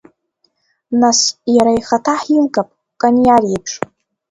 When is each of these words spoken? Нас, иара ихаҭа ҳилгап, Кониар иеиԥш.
Нас, 1.01 1.19
иара 1.55 1.71
ихаҭа 1.79 2.15
ҳилгап, 2.21 2.69
Кониар 3.01 3.43
иеиԥш. 3.47 3.71